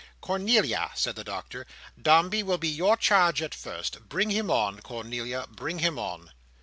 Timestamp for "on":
4.49-4.81, 5.99-6.31